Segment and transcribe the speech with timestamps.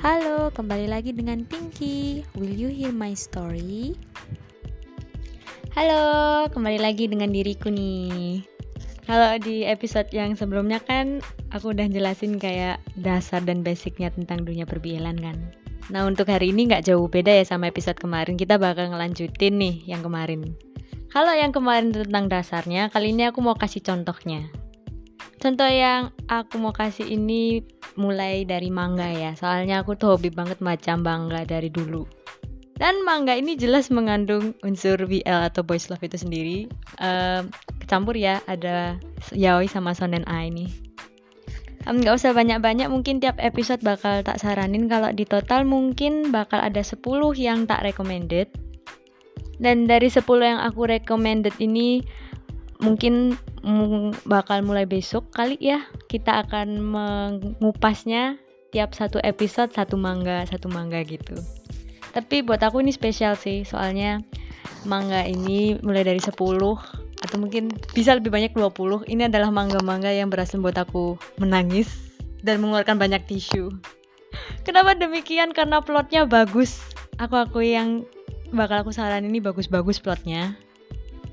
[0.00, 2.24] Halo, kembali lagi dengan Pinky.
[2.32, 3.92] Will you hear my story?
[5.76, 8.40] Halo, kembali lagi dengan diriku nih.
[9.04, 11.20] Kalau di episode yang sebelumnya kan
[11.52, 15.36] aku udah jelasin kayak dasar dan basicnya tentang dunia perbialan kan.
[15.92, 18.40] Nah untuk hari ini nggak jauh beda ya sama episode kemarin.
[18.40, 20.56] Kita bakal ngelanjutin nih yang kemarin.
[21.12, 24.48] Kalau yang kemarin tentang dasarnya, kali ini aku mau kasih contohnya.
[25.44, 27.60] Contoh yang aku mau kasih ini
[28.00, 29.36] mulai dari manga ya.
[29.36, 32.08] Soalnya aku tuh hobi banget macam manga dari dulu.
[32.80, 36.58] Dan manga ini jelas mengandung unsur BL atau boys love itu sendiri.
[36.96, 38.96] Um, kecampur ya, ada
[39.36, 40.72] yaoi sama shonen A ini.
[41.84, 44.88] Nggak um, usah banyak-banyak, mungkin tiap episode bakal tak saranin.
[44.88, 47.04] Kalau di total mungkin bakal ada 10
[47.36, 48.48] yang tak recommended
[49.60, 52.00] dan dari 10 yang aku recommended ini
[52.80, 53.36] mungkin
[54.24, 55.84] bakal mulai besok kali ya.
[56.08, 61.36] Kita akan mengupasnya tiap satu episode satu manga satu manga gitu.
[62.10, 64.22] Tapi buat aku ini spesial sih soalnya
[64.88, 66.34] manga ini mulai dari 10
[67.20, 72.64] atau mungkin bisa lebih banyak 20 ini adalah manga-manga yang berhasil buat aku menangis dan
[72.64, 73.68] mengeluarkan banyak tisu.
[74.64, 75.52] Kenapa demikian?
[75.52, 76.80] Karena plotnya bagus.
[77.20, 78.08] Aku akui yang
[78.50, 80.56] bakal aku saran ini bagus-bagus plotnya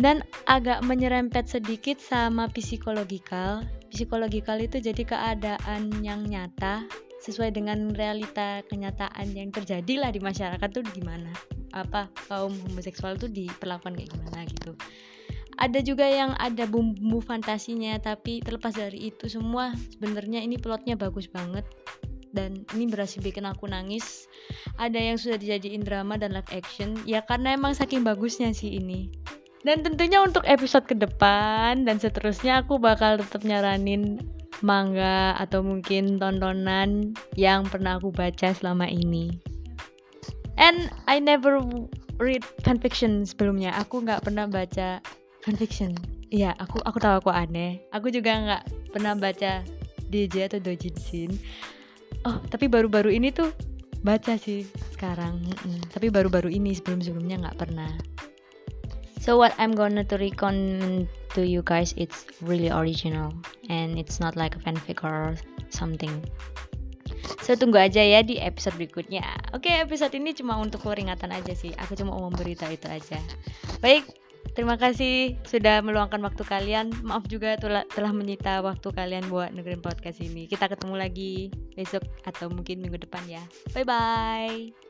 [0.00, 3.60] dan agak menyerempet sedikit sama psikologikal.
[3.92, 6.88] Psikologikal itu jadi keadaan yang nyata
[7.20, 11.28] sesuai dengan realita kenyataan yang terjadi lah di masyarakat tuh gimana?
[11.76, 14.72] Apa kaum homoseksual tuh diperlakukan kayak gimana gitu?
[15.60, 21.28] Ada juga yang ada bumbu fantasinya tapi terlepas dari itu semua sebenarnya ini plotnya bagus
[21.28, 21.68] banget.
[22.30, 24.30] Dan ini berhasil bikin aku nangis.
[24.80, 26.94] Ada yang sudah dijadiin drama dan live action.
[27.04, 29.10] Ya karena emang saking bagusnya sih ini
[29.60, 34.20] dan tentunya untuk episode ke depan dan seterusnya aku bakal tetap nyaranin
[34.64, 39.32] manga atau mungkin tontonan yang pernah aku baca selama ini.
[40.60, 41.64] And I never
[42.20, 43.72] read fanfiction sebelumnya.
[43.80, 45.00] Aku nggak pernah baca
[45.44, 45.96] fanfiction.
[46.28, 47.80] Iya aku aku tahu aku aneh.
[47.96, 49.64] Aku juga nggak pernah baca
[50.10, 51.30] DJ atau dojinsin
[52.26, 53.52] oh tapi baru-baru ini tuh
[54.00, 54.64] baca sih
[54.96, 55.40] sekarang.
[55.44, 55.80] Mm -mm.
[55.92, 57.90] tapi baru-baru ini sebelum-sebelumnya nggak pernah
[59.20, 63.36] so what I'm gonna to recommend to you guys it's really original
[63.68, 65.36] and it's not like a fanfic or
[65.68, 66.24] something
[67.40, 69.22] So tunggu aja ya di episode berikutnya.
[69.56, 71.72] Oke, episode ini cuma untuk peringatan aja sih.
[71.82, 73.18] Aku cuma mau memberitahu itu aja.
[73.82, 74.06] Baik,
[74.50, 76.90] Terima kasih sudah meluangkan waktu kalian.
[77.06, 80.50] Maaf juga telah, menyita waktu kalian buat dengerin podcast ini.
[80.50, 83.42] Kita ketemu lagi besok atau mungkin minggu depan ya.
[83.76, 84.89] Bye bye.